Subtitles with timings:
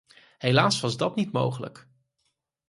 [0.37, 1.87] Helaas was dat niet mogelijk.